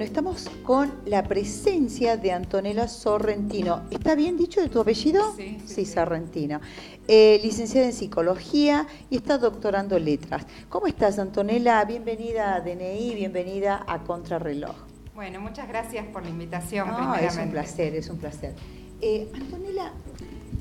[0.00, 3.82] Bueno, estamos con la presencia de Antonella Sorrentino.
[3.90, 5.34] ¿Está bien dicho de tu apellido?
[5.36, 5.58] Sí.
[5.66, 6.58] Sí, Sorrentino.
[7.06, 10.46] Eh, licenciada en psicología y está doctorando letras.
[10.70, 11.84] ¿Cómo estás, Antonella?
[11.84, 14.74] Bienvenida a DNI, bienvenida a Contrarreloj.
[15.14, 16.88] Bueno, muchas gracias por la invitación.
[16.88, 17.42] No, es primeramente.
[17.42, 18.54] un placer, es un placer.
[19.02, 19.92] Eh, Antonella,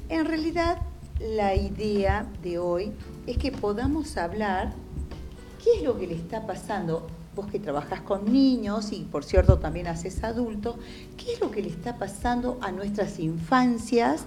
[0.09, 0.79] en realidad
[1.21, 2.91] la idea de hoy
[3.25, 4.73] es que podamos hablar
[5.63, 9.59] qué es lo que le está pasando, vos que trabajás con niños y por cierto
[9.59, 10.75] también haces adultos,
[11.17, 14.25] qué es lo que le está pasando a nuestras infancias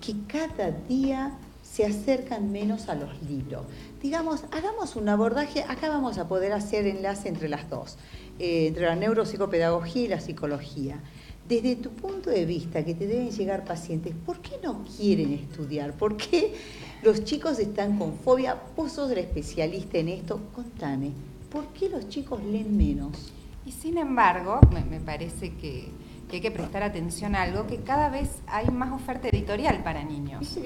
[0.00, 3.64] que cada día se acercan menos a los libros.
[4.00, 7.96] Digamos, hagamos un abordaje, acá vamos a poder hacer enlace entre las dos,
[8.38, 11.00] eh, entre la neuropsicopedagogía y la psicología.
[11.48, 15.92] Desde tu punto de vista, que te deben llegar pacientes, ¿por qué no quieren estudiar?
[15.92, 16.54] ¿Por qué
[17.02, 18.56] los chicos están con fobia?
[18.76, 21.12] Vos sos el especialista en esto, contame,
[21.56, 23.32] ¿por qué los chicos leen menos?
[23.64, 25.88] Y sin embargo, me, me parece que,
[26.28, 30.04] que hay que prestar atención a algo, que cada vez hay más oferta editorial para
[30.04, 30.56] niños.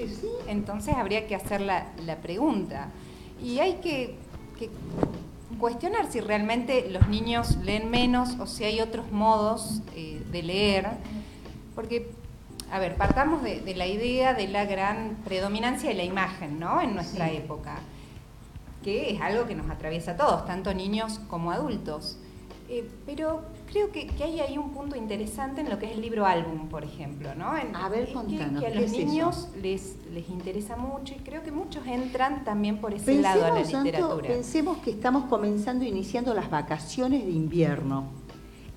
[0.47, 2.89] Entonces habría que hacer la, la pregunta.
[3.41, 4.15] Y hay que,
[4.59, 4.69] que
[5.59, 10.87] cuestionar si realmente los niños leen menos o si hay otros modos eh, de leer.
[11.73, 12.11] Porque,
[12.71, 16.81] a ver, partamos de, de la idea de la gran predominancia de la imagen, ¿no?
[16.81, 17.37] En nuestra Sí.
[17.37, 17.79] época,
[18.83, 22.17] que es algo que nos atraviesa a todos, tanto niños como adultos.
[22.69, 25.99] Eh, pero creo que, que hay ahí un punto interesante en lo que es el
[26.01, 27.57] libro álbum, por ejemplo, ¿no?
[27.57, 28.97] En- A ver, que- contanos, que, a ¿qué los eso?
[28.97, 33.49] niños les, les interesa mucho y creo que muchos entran también por ese lado a
[33.49, 34.25] la literatura.
[34.25, 38.05] pensemos que estamos comenzando, iniciando las vacaciones de invierno.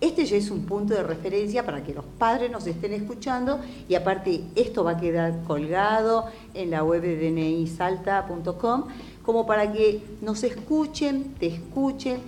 [0.04, 3.94] Este ya es un punto de referencia para que los padres nos estén escuchando y
[3.94, 8.84] aparte esto va a quedar colgado en la web de dnisalta.com
[9.22, 12.20] como para que nos escuchen, te escuchen,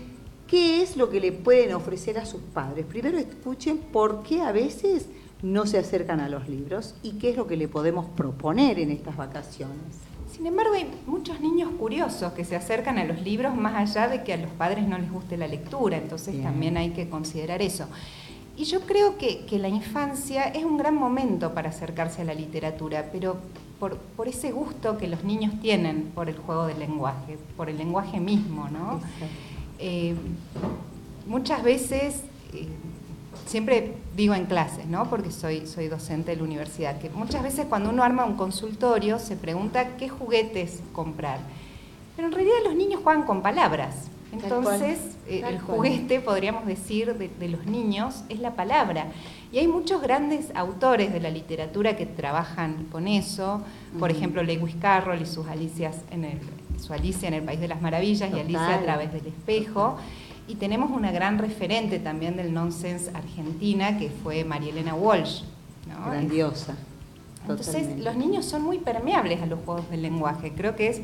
[0.46, 2.86] qué es lo que le pueden ofrecer a sus padres.
[2.86, 5.08] Primero escuchen por qué a veces
[5.42, 8.90] no se acercan a los libros y qué es lo que le podemos proponer en
[8.90, 10.15] estas vacaciones.
[10.36, 14.22] Sin embargo, hay muchos niños curiosos que se acercan a los libros más allá de
[14.22, 16.44] que a los padres no les guste la lectura, entonces Bien.
[16.44, 17.86] también hay que considerar eso.
[18.54, 22.34] Y yo creo que, que la infancia es un gran momento para acercarse a la
[22.34, 23.38] literatura, pero
[23.80, 27.78] por, por ese gusto que los niños tienen por el juego del lenguaje, por el
[27.78, 29.00] lenguaje mismo, ¿no?
[29.78, 30.14] Eh,
[31.26, 32.68] muchas veces, eh,
[33.46, 35.08] siempre digo en clases, ¿no?
[35.08, 39.18] porque soy, soy docente de la universidad, que muchas veces cuando uno arma un consultorio
[39.18, 41.38] se pregunta qué juguetes comprar.
[42.16, 44.10] Pero en realidad los niños juegan con palabras.
[44.32, 44.98] Entonces,
[45.28, 49.06] eh, tal el juguete, podríamos decir, de, de los niños es la palabra.
[49.52, 53.62] Y hay muchos grandes autores de la literatura que trabajan con eso.
[53.98, 56.38] Por ejemplo, Lewis Carroll y sus Alicias en el,
[56.78, 59.96] su Alicia en el País de las Maravillas y Alicia a través del espejo.
[60.48, 65.42] Y tenemos una gran referente también del nonsense argentina, que fue María Elena Walsh.
[65.88, 66.10] ¿no?
[66.10, 66.74] Grandiosa.
[67.42, 68.02] Entonces, totalmente.
[68.04, 70.52] los niños son muy permeables a los juegos del lenguaje.
[70.56, 71.00] Creo que es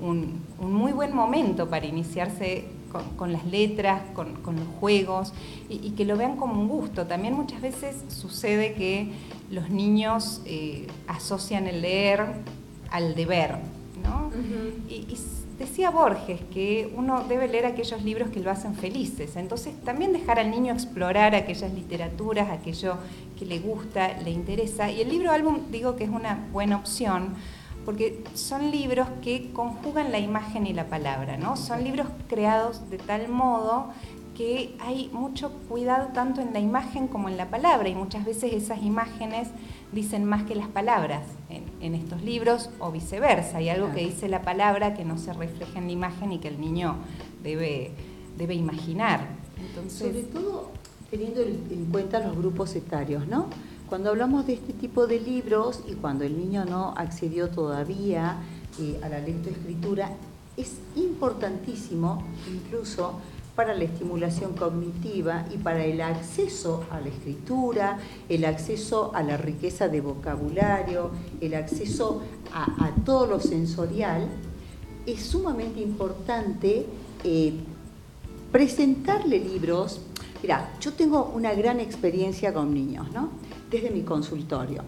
[0.00, 5.32] un, un muy buen momento para iniciarse con, con las letras, con, con los juegos,
[5.68, 7.06] y, y que lo vean como un gusto.
[7.06, 9.12] También muchas veces sucede que
[9.50, 12.26] los niños eh, asocian el leer
[12.90, 13.58] al deber,
[14.02, 14.30] ¿no?
[14.88, 15.18] Y, y
[15.58, 19.36] decía Borges que uno debe leer aquellos libros que lo hacen felices.
[19.36, 22.96] Entonces, también dejar al niño explorar aquellas literaturas, aquello
[23.38, 24.90] que le gusta, le interesa.
[24.90, 27.34] Y el libro álbum digo que es una buena opción
[27.84, 31.56] porque son libros que conjugan la imagen y la palabra, ¿no?
[31.56, 33.90] Son libros creados de tal modo
[34.34, 38.52] que hay mucho cuidado tanto en la imagen como en la palabra y muchas veces
[38.52, 39.48] esas imágenes
[39.94, 43.58] dicen más que las palabras en, en estos libros o viceversa.
[43.58, 46.48] Hay algo que dice la palabra que no se refleja en la imagen y que
[46.48, 46.96] el niño
[47.42, 47.92] debe,
[48.36, 49.26] debe imaginar.
[49.58, 50.70] Entonces, Sobre todo
[51.10, 53.46] teniendo en en cuenta los grupos etarios, ¿no?
[53.88, 58.38] Cuando hablamos de este tipo de libros y cuando el niño no accedió todavía
[58.80, 60.10] eh, a la lectoescritura,
[60.56, 63.20] es importantísimo incluso
[63.54, 67.98] para la estimulación cognitiva y para el acceso a la escritura,
[68.28, 71.10] el acceso a la riqueza de vocabulario,
[71.40, 72.22] el acceso
[72.52, 74.28] a, todo lo sensorial,
[75.06, 76.86] es sumamente importante
[77.22, 77.52] eh,
[78.50, 80.00] presentarle libros.
[80.42, 83.30] Mira, yo tengo una gran experiencia con niños, ¿no?
[83.70, 84.82] Desde mi consultorio.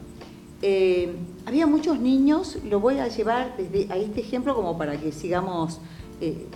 [0.63, 1.15] Eh,
[1.45, 5.81] había muchos niños, lo voy a llevar desde a este ejemplo como para que sigamos
[6.21, 6.47] eh,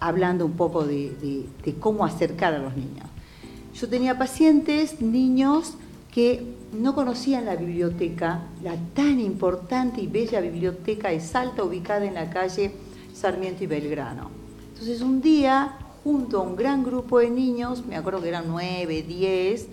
[0.00, 3.06] hablando un poco de, de- cómo acercar a los niños.
[3.74, 5.74] Yo tenía pacientes, niños,
[6.10, 12.14] que no conocían la biblioteca, la tan importante y bella biblioteca de Salta ubicada en
[12.14, 12.72] la calle
[13.12, 14.30] Sarmiento y Belgrano.
[14.72, 19.02] Entonces un día, junto a un gran grupo de niños, me acuerdo que eran nueve,
[19.02, 19.68] diez,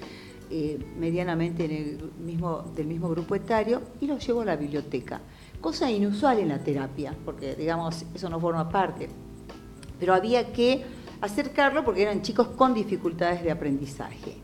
[0.49, 5.21] eh, medianamente en el mismo, del mismo grupo etario, y los llevo a la biblioteca.
[5.61, 9.07] Cosa inusual en la terapia, porque digamos, eso no forma parte.
[10.03, 10.83] Pero había que
[11.21, 14.35] acercarlo porque eran chicos con dificultades de aprendizaje.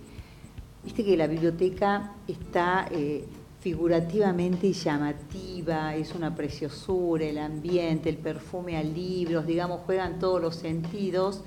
[0.85, 3.25] Viste que la biblioteca está eh,
[3.59, 10.56] figurativamente llamativa, es una preciosura, el ambiente, el perfume a libros, digamos, juegan todos los
[10.56, 11.41] sentidos.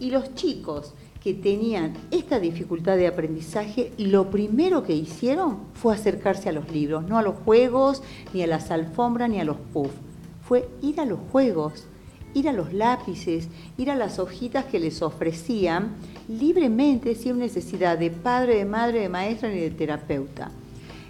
[0.00, 0.92] Y los chicos
[1.22, 7.06] que tenían esta dificultad de aprendizaje, lo primero que hicieron fue acercarse a los libros,
[7.08, 8.02] no a los juegos,
[8.32, 9.94] ni a las alfombras, ni a los puffs.
[10.42, 11.86] Fue ir a los juegos,
[12.34, 13.48] ir a los lápices,
[13.78, 15.94] ir a las hojitas que les ofrecían
[16.28, 20.50] libremente sin necesidad de padre, de madre, de maestra ni de terapeuta.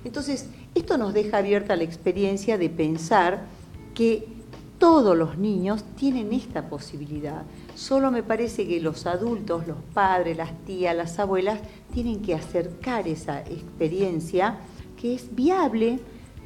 [0.05, 3.45] Entonces, esto nos deja abierta la experiencia de pensar
[3.95, 4.29] que
[4.79, 7.43] todos los niños tienen esta posibilidad.
[7.75, 11.61] Solo me parece que los adultos, los padres, las tías, las abuelas,
[11.93, 14.59] tienen que acercar esa experiencia
[15.01, 16.01] que es viable,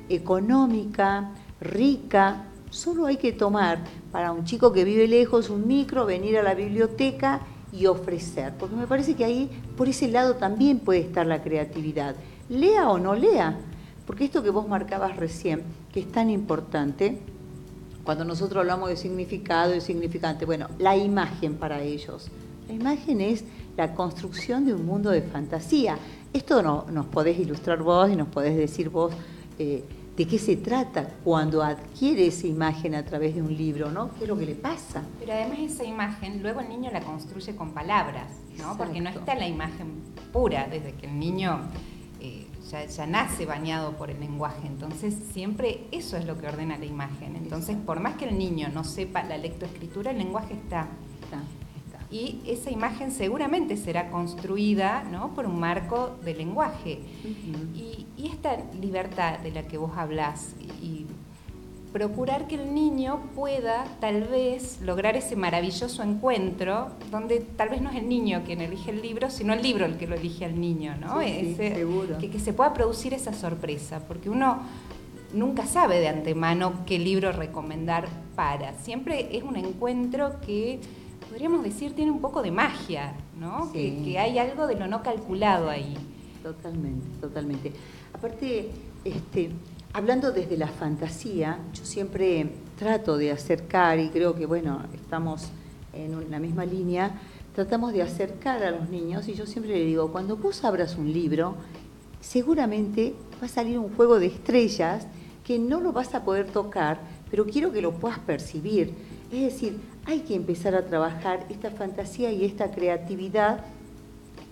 [0.08, 1.30] económica,
[1.60, 2.44] rica.
[2.70, 3.78] Solo hay que tomar
[4.12, 7.40] para un chico que vive lejos un micro, venir a la biblioteca
[7.72, 12.14] y ofrecer, porque me parece que ahí por ese lado también puede estar la creatividad
[12.48, 13.56] lea o no lea.
[14.06, 15.62] Porque esto que vos marcabas recién,
[15.92, 17.18] que es tan importante,
[18.04, 22.30] cuando nosotros hablamos de significado y significante, bueno, la imagen para ellos.
[22.68, 23.44] La imagen es
[23.76, 25.98] la construcción de un mundo de fantasía.
[26.32, 29.12] Esto no, nos podés ilustrar vos y nos podés decir vos
[29.58, 29.84] eh,
[30.18, 34.10] de qué se trata cuando adquiere esa imagen a través de un libro, ¿no?
[34.16, 35.04] ¿Qué es lo que le pasa?
[35.20, 38.26] Pero además esa imagen, luego el niño la construye con palabras,
[38.58, 38.76] ¿no?
[38.76, 41.60] Porque no está la imagen pura desde que el niño
[42.20, 46.86] eh, ya, nace bañado por el lenguaje, entonces siempre eso es lo que ordena la
[46.86, 47.36] imagen.
[47.36, 50.88] Entonces, por más que el niño no sepa la lectoescritura, el lenguaje está.
[52.10, 55.34] Y esa imagen seguramente será construida ¿no?
[55.34, 57.00] por un marco de lenguaje.
[57.74, 61.06] y, y, esta libertad de la que vos hablás y
[61.92, 67.90] procurar que el niño pueda tal vez lograr ese maravilloso encuentro donde tal vez no
[67.90, 70.60] es el niño quien elige el libro, sino el libro el que lo elige al
[70.60, 71.20] niño, ¿no?
[71.20, 72.18] seguro.
[72.18, 74.58] Que, que, se pueda producir esa sorpresa, porque uno
[75.32, 78.74] nunca sabe de antemano qué libro recomendar para.
[78.74, 80.80] Siempre es un encuentro que
[81.28, 83.72] podríamos decir tiene un poco de magia, ¿no?
[83.72, 85.96] Que, que hay algo de lo no calculado ahí.
[86.42, 87.72] Totalmente, totalmente.
[88.12, 88.70] Aparte,
[89.04, 89.50] este,
[89.92, 95.48] hablando desde la fantasía, yo siempre trato de acercar, y creo que bueno, estamos
[95.92, 97.12] en la misma línea,
[97.54, 101.12] tratamos de acercar a los niños y yo siempre le digo, cuando vos abras un
[101.12, 101.56] libro,
[102.20, 105.06] seguramente va a salir un juego de estrellas
[105.44, 107.00] que no lo vas a poder tocar,
[107.30, 108.94] pero quiero que lo puedas percibir.
[109.32, 113.64] Es decir, hay que empezar a trabajar esta fantasía y esta creatividad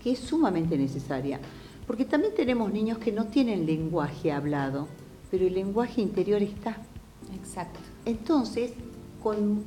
[0.03, 1.41] que es sumamente necesaria.
[1.87, 4.89] Porque también tenemos niños que no tienen lenguaje hablado
[5.31, 6.77] pero el lenguaje interior está.
[7.35, 7.81] Exacto.
[8.05, 8.73] Entonces,
[9.23, 9.65] con,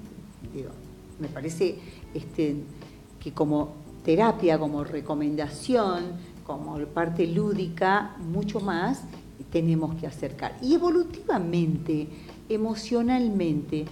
[1.20, 1.78] me parece
[2.14, 2.56] este,
[3.20, 3.74] que como
[4.04, 6.14] terapia, como recomendación,
[6.46, 9.02] como parte lúdica, mucho más
[9.52, 10.58] tenemos que acercar.
[10.62, 12.08] Y evolutivamente,
[12.48, 13.86] emocionalmente,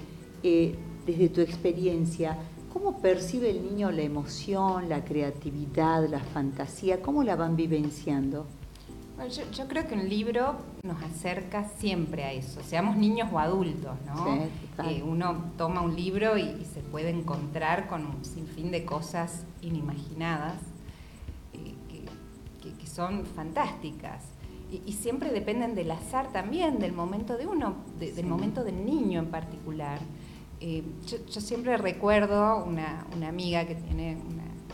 [0.43, 2.37] eh, desde tu experiencia,
[2.77, 7.01] ¿cómo percibe el niño la emoción, la creatividad, la fantasía?
[7.01, 8.45] ¿Cómo la van vivenciando?
[9.51, 14.47] yo, creo que un libro nos acerca siempre a eso, seamos niños o adultos, ¿no?
[14.85, 20.53] Eh, uno toma un libro y, se puede encontrar con un sinfín de cosas inimaginadas
[21.53, 21.73] eh,
[22.61, 24.23] que, son fantásticas.
[24.85, 29.31] Y, siempre dependen del azar también, del momento de uno, del momento del niño en
[29.31, 29.99] particular.
[30.59, 34.17] Eh, yo, siempre recuerdo una, una amiga que tiene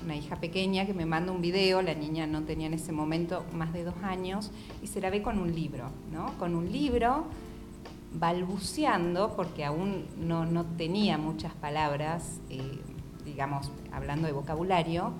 [0.03, 3.45] una hija pequeña que me manda un video, la niña no tenía en ese momento
[3.53, 6.37] más de dos años, y se la ve con un libro, ¿no?
[6.37, 7.25] Con un libro
[8.13, 12.79] balbuceando, porque aún no, tenía muchas palabras, eh,
[13.25, 15.13] digamos, hablando de vocabulario,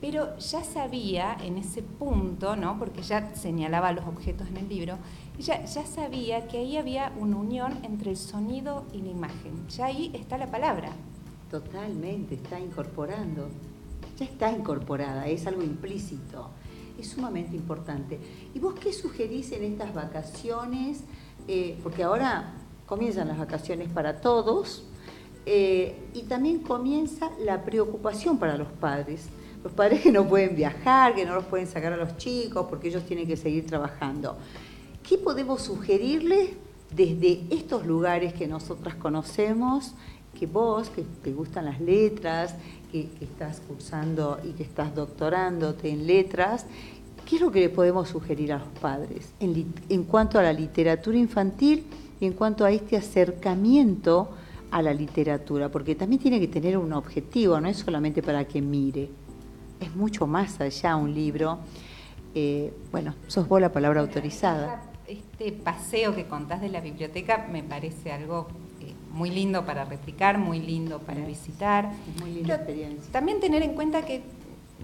[0.00, 2.78] pero ya sabía en ese punto, ¿no?
[2.78, 4.98] porque ya señalaba los objetos en el libro,
[5.38, 9.68] ya, ya sabía que ahí había una unión entre el sonido y la imagen.
[9.68, 10.90] Ya ahí está la palabra.
[11.50, 13.48] Totalmente, está incorporando
[14.20, 16.50] ya está incorporada, es algo implícito.
[16.98, 18.20] Es sumamente importante.
[18.54, 21.04] ¿Y vos qué sugerís en estas vacaciones?
[21.48, 22.52] Eh, porque ahora
[22.84, 24.84] comienzan las vacaciones para todos
[25.46, 29.28] eh, y también comienza la preocupación para los padres.
[29.62, 32.88] Los padres que no pueden viajar, que no los pueden sacar a los chicos porque
[32.88, 34.36] ellos tienen que seguir trabajando.
[35.06, 36.50] ¿Qué podemos sugerirles
[36.94, 39.94] desde estos lugares que nosotras conocemos
[40.38, 42.54] que vos, que te gustan las letras,
[42.90, 46.66] que, estás cursando y que estás doctorándote en letras,
[47.26, 50.52] ¿qué es lo que le podemos sugerir a los padres en, en cuanto a la
[50.52, 51.84] literatura infantil
[52.20, 54.30] y en cuanto a este acercamiento
[54.70, 55.68] a la literatura?
[55.68, 59.10] Porque también tiene que tener un objetivo, no es solamente para que mire,
[59.80, 61.58] es mucho más allá un libro.
[62.34, 64.82] Eh, bueno, sos vos la palabra autorizada.
[65.06, 68.46] Este paseo que contás de la biblioteca me parece algo
[68.80, 71.90] eh, muy lindo para replicar, muy lindo para visitar.
[72.20, 73.10] muy linda experiencia.
[73.10, 74.22] También tener en cuenta que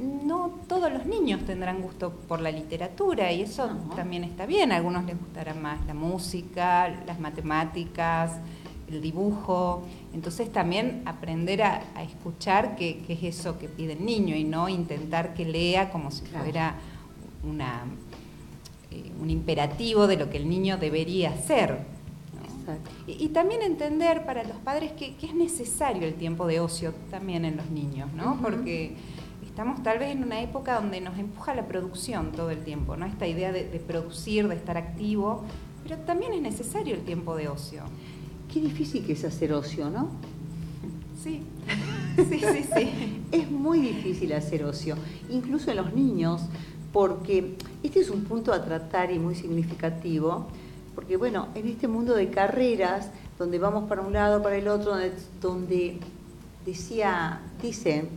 [0.00, 4.72] no todos los niños tendrán gusto por la literatura y eso también está bien.
[4.72, 8.32] A algunos les gustará más la música, las matemáticas,
[8.88, 9.83] el dibujo.
[10.12, 15.35] Entonces también aprender a, escuchar qué, es eso que pide el niño y no intentar
[15.35, 16.76] que lea como si fuera
[17.43, 17.85] una,
[18.90, 21.97] eh, un imperativo de lo que el niño debería hacer.
[23.07, 27.57] Y, también entender para los padres que, es necesario el tiempo de ocio también en
[27.57, 28.40] los niños, ¿no?
[28.43, 28.97] Porque
[29.45, 33.07] estamos tal vez en una época donde nos empuja la producción todo el tiempo, ¿no?
[33.07, 35.45] Esta idea de producir, de estar activo,
[35.85, 37.85] pero también es necesario el tiempo de ocio.
[38.52, 40.08] Qué difícil que es hacer ocio, ¿no?
[41.22, 41.42] Sí,
[42.16, 43.22] sí, sí, sí.
[43.32, 44.96] es muy difícil hacer ocio,
[45.28, 46.42] incluso en los niños,
[46.92, 50.46] porque este es un punto a tratar y muy significativo,
[50.94, 54.94] porque bueno, en este mundo de carreras, donde vamos para un lado, para el otro,
[55.40, 55.98] donde,
[56.64, 58.08] decía, dicen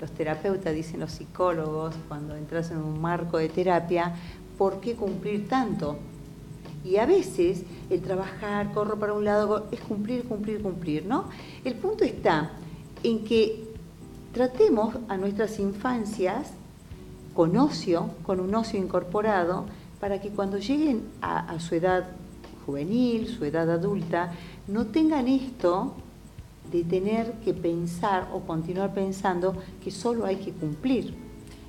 [0.00, 4.14] los terapeutas, dicen los psicólogos, cuando entras en un marco de terapia,
[4.58, 5.96] ¿por qué cumplir tanto?
[6.84, 11.26] Y a veces el trabajar, corro para un lado, es cumplir, cumplir, cumplir, ¿no?
[11.64, 12.50] El punto está
[13.02, 13.72] en que
[14.32, 16.52] tratemos a nuestras infancias
[17.34, 19.66] con ocio, con un ocio incorporado,
[20.00, 22.08] para que cuando lleguen a, su edad
[22.66, 24.32] juvenil, su edad adulta,
[24.66, 25.94] no tengan esto
[26.72, 31.14] de tener que pensar o continuar pensando que solo hay que cumplir.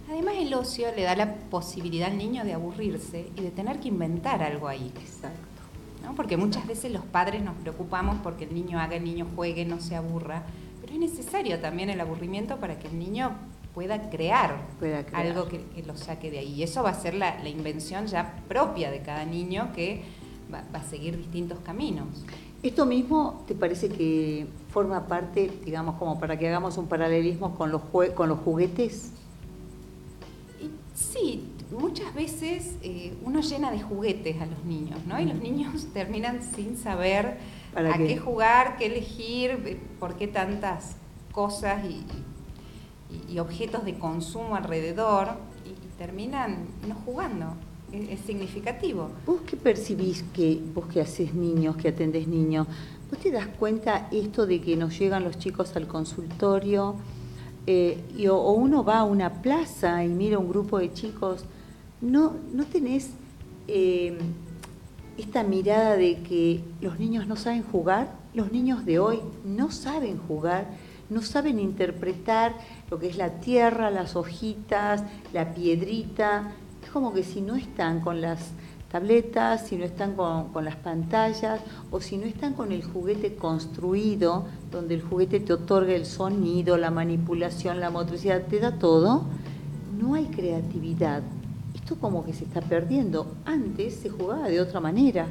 [0.09, 3.87] Además el ocio le da la posibilidad al niño de aburrirse y de tener que
[3.87, 4.91] inventar algo ahí.
[4.99, 5.39] Exacto.
[6.03, 6.15] ¿no?
[6.15, 9.79] Porque muchas veces los padres nos preocupamos porque el niño haga, el niño juegue, no
[9.79, 10.43] se aburra,
[10.81, 13.31] pero es necesario también el aburrimiento para que el niño
[13.73, 14.57] pueda crear,
[15.13, 16.53] algo que, lo saque de ahí.
[16.53, 20.03] Y eso va a ser la, invención ya propia de cada niño que
[20.53, 22.07] va, a seguir distintos caminos.
[22.61, 27.71] ¿Esto mismo te parece que forma parte, digamos, como para que hagamos un paralelismo con
[27.71, 27.81] los,
[28.13, 29.11] con los juguetes?
[30.93, 35.19] Sí, muchas veces eh, uno llena de juguetes a los niños, ¿no?
[35.19, 37.37] Y los niños terminan sin saber
[37.75, 38.17] a qué?
[38.17, 40.97] jugar, qué elegir, eh, por qué tantas
[41.31, 42.03] cosas y,
[43.39, 45.29] objetos de consumo alrededor
[45.65, 47.55] y, terminan no jugando.
[47.91, 49.09] Es, significativo.
[49.23, 52.65] ¿Vos qué percibís que vos que haces niños, que atendés niños,
[53.11, 56.95] vos te das cuenta esto de que nos llegan los chicos al consultorio?
[57.65, 61.45] Eh, o uno va a una plaza y mira un grupo de chicos,
[62.01, 63.11] no, no tenés
[63.69, 64.17] eh,
[65.17, 70.17] esta mirada de que los niños no saben jugar, los niños de hoy no saben
[70.17, 70.67] jugar,
[71.09, 72.53] no saben interpretar
[72.89, 76.51] lo que es la tierra, las hojitas, la piedrita,
[76.83, 78.51] es como que si no están con las
[78.93, 81.59] tabletas, si no están con, las pantallas
[81.89, 86.77] o si no están con el juguete construido, donde el juguete te otorga el sonido,
[86.77, 89.23] la manipulación, la motricidad, te da todo,
[89.99, 91.23] no hay creatividad.
[91.73, 93.33] Esto como que se está perdiendo.
[93.45, 95.25] Antes se jugaba de otra manera.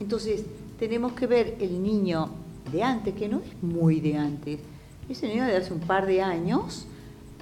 [0.00, 0.44] Entonces
[0.76, 2.30] tenemos que ver el niño
[2.72, 4.58] de antes, que no es muy de antes,
[5.08, 6.86] ese niño de hace un par de años,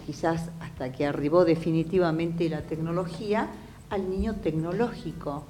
[0.04, 3.48] quizás hasta que arribó definitivamente la tecnología,
[3.94, 5.44] al niño tecnológico.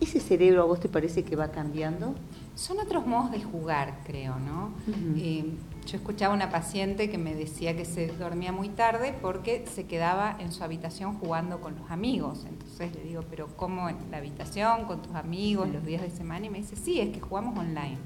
[0.00, 2.14] ¿Ese cerebro a vos te parece que va cambiando?
[2.56, 4.70] Son otros modos de jugar, creo, ¿no?
[5.16, 5.44] Eh,
[5.86, 10.36] yo escuchaba una paciente que me decía que se dormía muy tarde porque se quedaba
[10.40, 12.44] en su habitación jugando con los amigos.
[12.48, 16.46] Entonces le digo, pero ¿cómo en la habitación, con tus amigos, los días de semana?
[16.46, 17.98] Y me dice, sí, es que jugamos online.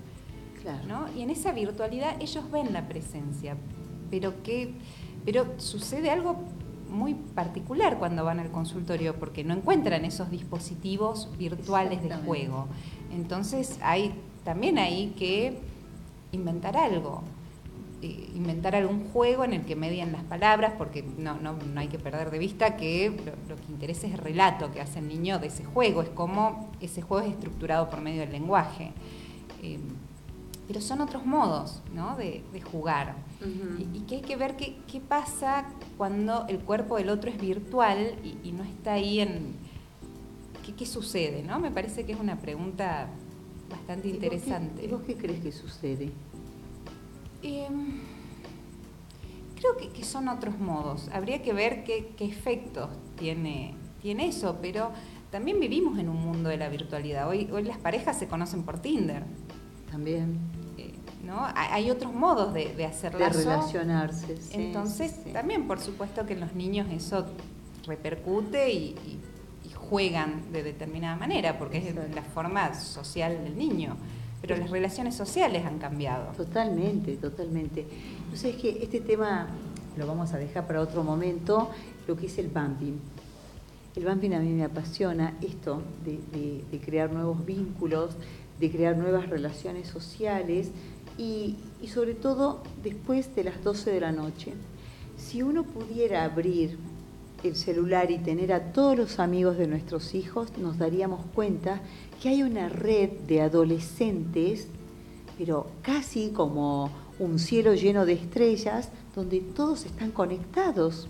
[0.62, 0.84] Claro.
[0.86, 1.12] ¿no?
[1.16, 3.56] Y en esa virtualidad ellos ven la presencia,
[4.10, 4.74] pero que
[5.24, 6.36] pero sucede algo
[6.88, 12.66] muy particular cuando van al consultorio porque no encuentran esos dispositivos virtuales de juego.
[13.12, 14.14] Entonces hay
[14.48, 15.58] también hay que
[16.32, 17.22] inventar algo,
[18.00, 21.88] eh, inventar algún juego en el que median las palabras, porque no, no, no hay
[21.88, 25.38] que perder de vista que lo, que interesa es el relato que hace el niño
[25.38, 28.92] de ese juego, es como ese juego es estructurado por medio del lenguaje.
[29.62, 29.78] Eh,
[30.68, 32.14] pero son otros modos ¿no?
[32.16, 33.16] de, jugar.
[33.94, 35.64] y, que hay que ver qué, pasa
[35.96, 39.56] cuando el cuerpo del otro es virtual y, no está ahí en...
[40.76, 41.42] ¿Qué, sucede?
[41.42, 41.58] ¿no?
[41.58, 43.08] Me parece que es una pregunta
[43.70, 44.84] bastante interesante.
[44.84, 46.12] ¿Y vos qué, crees que sucede?
[47.42, 48.00] Em,
[49.56, 51.08] creo que, son otros modos.
[51.14, 54.90] Habría que ver qué, efectos tiene, tiene eso, pero
[55.30, 57.26] también vivimos en un mundo de la virtualidad.
[57.26, 59.24] Hoy, hoy las parejas se conocen por Tinder.
[59.90, 60.57] También.
[61.28, 61.46] ¿No?
[61.54, 64.36] Hay otros modos de, de hacer De relacionarse.
[64.52, 67.26] Entonces, también por supuesto que en los niños eso
[67.86, 68.96] repercute y,
[69.74, 73.96] juegan de determinada manera, porque es la forma social del niño.
[74.42, 76.30] Pero las relaciones sociales han cambiado.
[76.36, 77.86] Totalmente, totalmente.
[78.24, 79.48] Entonces es que este tema
[79.96, 81.70] lo vamos a dejar para otro momento,
[82.06, 83.00] lo que es el bumping.
[83.96, 88.14] El bumping a mí me apasiona esto de, crear nuevos vínculos,
[88.60, 90.70] de crear nuevas relaciones sociales
[91.18, 94.54] y, y sobre todo después de las 12 de la noche.
[95.18, 96.78] Si uno pudiera abrir
[97.42, 101.80] el celular y tener a todos los amigos de nuestros hijos, nos daríamos cuenta
[102.20, 104.68] que hay una red de adolescentes,
[105.36, 111.08] pero casi como un cielo lleno de estrellas, donde todos están conectados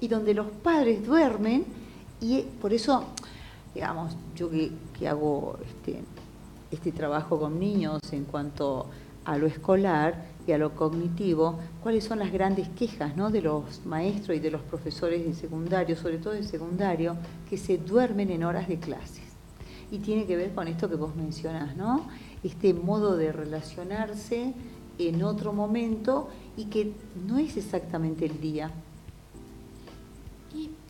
[0.00, 1.64] y donde los padres duermen
[2.20, 3.04] y por eso,
[3.74, 4.70] digamos, yo que,
[5.06, 6.02] hago este,
[6.70, 9.03] este trabajo con niños en cuanto a
[9.38, 13.30] lo escolar, y a lo cognitivo, cuáles son las grandes quejas ¿no?
[13.30, 17.16] de los maestros y de los profesores de secundario, sobre todo de secundario,
[17.48, 19.24] que se duermen en horas de clases.
[19.90, 22.08] Y tiene que ver con esto que vos mencionás, ¿no?
[22.42, 24.52] Este modo de relacionarse
[24.98, 26.92] en otro momento y que
[27.26, 28.70] no es exactamente el día,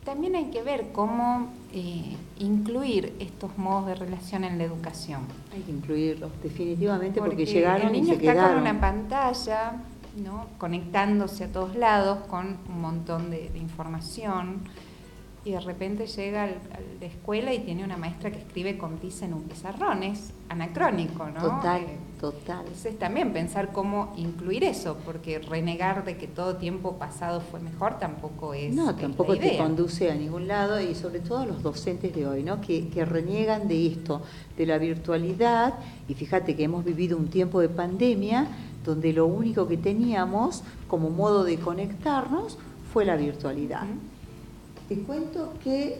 [0.05, 5.23] también hay que ver cómo eh, incluir estos modos de relación en la educación.
[5.53, 9.73] Hay que incluirlos, definitivamente, porque, llegaron el niño y se está con una pantalla,
[10.15, 10.45] ¿no?
[10.57, 14.61] conectándose a todos lados con un montón de información
[15.45, 19.25] y de repente llega a la escuela y tiene una maestra que escribe con tiza
[19.25, 21.39] en un pizarrón, es anacrónico, ¿no?
[21.39, 22.61] Total, eh, total.
[22.61, 27.99] Entonces también pensar cómo incluir eso, porque renegar de que todo tiempo pasado fue mejor
[27.99, 28.73] tampoco es.
[28.73, 32.59] No, tampoco te conduce a ningún lado y sobre todo los docentes de hoy, ¿no?
[32.59, 34.23] Que, que reniegan de esto,
[34.57, 35.75] de la virtualidad,
[36.07, 38.47] y fíjate que hemos vivido un tiempo de pandemia
[38.83, 42.57] donde lo único que teníamos como modo de conectarnos
[42.91, 43.85] fue la virtualidad.
[44.87, 45.99] Te cuento que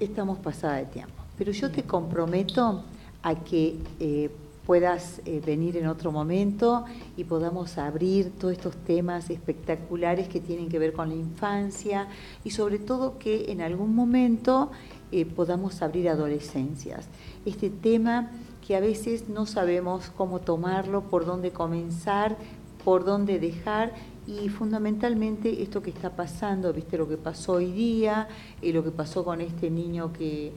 [0.00, 2.82] estamos pasada de tiempo, pero yo te comprometo
[3.22, 4.30] a que eh,
[4.66, 6.84] puedas eh, venir en otro momento
[7.16, 12.08] y podamos abrir todos estos temas espectaculares que tienen que ver con la infancia
[12.42, 14.72] y sobre todo que en algún momento
[15.12, 17.06] eh, podamos abrir adolescencias.
[17.46, 18.32] Este tema
[18.66, 22.36] que a veces no sabemos cómo tomarlo, por dónde comenzar,
[22.84, 23.92] por dónde dejar
[24.26, 28.28] y fundamentalmente esto que está pasando, viste lo que pasó hoy día,
[28.60, 30.52] y lo que pasó con este niño que,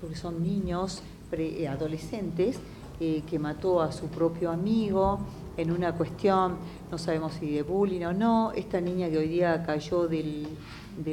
[0.00, 2.58] porque son niños, pre, eh, adolescentes,
[3.00, 5.20] eh, que mató a su propio amigo
[5.56, 6.56] en una cuestión,
[6.90, 10.46] no sabemos si de bullying o no, esta niña que hoy día cayó del,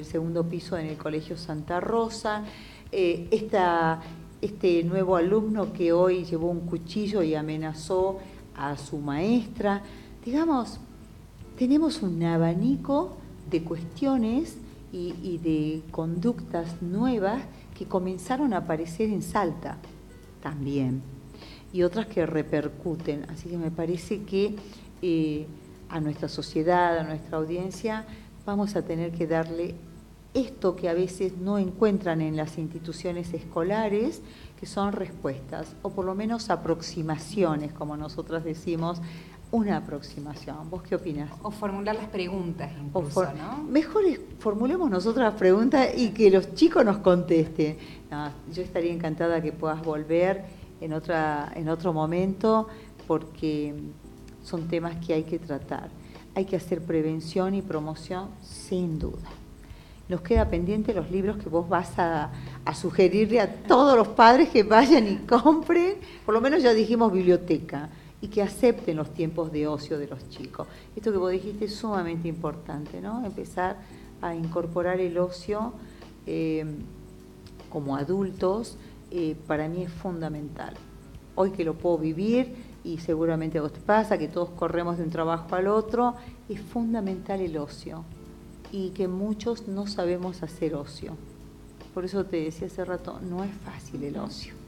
[0.03, 2.43] segundo piso en el Colegio Santa Rosa,
[2.91, 3.29] eh,
[4.41, 8.19] este nuevo alumno que hoy llevó un cuchillo y amenazó
[8.55, 9.81] a su maestra,
[10.23, 10.79] digamos,
[11.59, 13.17] tenemos un abanico
[13.51, 14.55] de cuestiones
[14.93, 17.43] y, de conductas nuevas
[17.77, 19.77] que comenzaron a aparecer en Salta
[20.41, 21.01] también
[21.73, 23.25] y otras que repercuten.
[23.29, 24.55] Así que me parece que
[25.01, 25.47] eh,
[25.89, 28.05] a nuestra sociedad, a nuestra audiencia,
[28.45, 29.75] vamos a tener que darle
[30.33, 34.21] esto que a veces no encuentran en las instituciones escolares,
[34.57, 39.01] que son respuestas, o por lo menos aproximaciones, como nosotras decimos,
[39.51, 40.69] una aproximación.
[40.69, 41.31] ¿Vos qué opinas?
[41.41, 43.63] O formular las preguntas incluso, ¿no?
[43.63, 44.03] Mejor
[44.38, 47.77] formulemos nosotros las preguntas y que los chicos nos contesten.
[48.53, 50.45] yo estaría encantada que puedas volver
[50.81, 52.67] en, otra, en otro momento
[53.07, 53.73] porque
[54.43, 55.89] son temas que hay que tratar.
[56.35, 59.29] Hay que hacer prevención y promoción sin duda.
[60.07, 62.31] Nos queda pendiente los libros que vos vas a,
[62.65, 65.95] a sugerirle a todos los padres que vayan y compren.
[66.25, 67.89] Por lo menos ya dijimos biblioteca
[68.21, 70.67] y que acepten los tiempos de ocio de los chicos.
[70.95, 73.25] Esto que vos dijiste es sumamente importante, ¿no?
[73.25, 73.77] Empezar
[74.21, 75.73] a incorporar el ocio
[76.25, 76.65] eh,
[77.69, 78.77] como adultos,
[79.12, 80.73] eh, para mí es fundamental.
[81.36, 85.03] Hoy que lo puedo vivir, y seguramente a vos te pasa, que todos corremos de
[85.03, 86.15] un trabajo al otro,
[86.47, 88.03] es fundamental el ocio
[88.71, 91.13] y que muchos no sabemos hacer ocio.
[91.93, 94.58] Por eso te decía hace rato, no es fácil el ocio.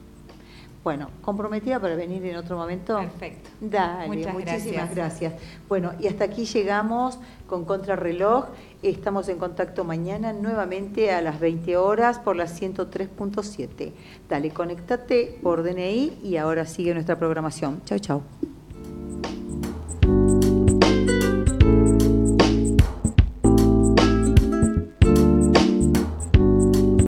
[0.84, 2.98] Bueno, comprometida para venir en otro momento.
[2.98, 3.50] Perfecto.
[3.60, 5.34] Dale, muchísimas gracias.
[5.68, 8.46] Bueno, y hasta aquí llegamos con Contrarreloj.
[8.82, 13.92] Estamos en contacto mañana nuevamente a las 20 horas por las 103.7.
[14.28, 17.82] Dale, conéctate por DNI y ahora sigue nuestra programación.
[17.84, 18.22] Chau, chau.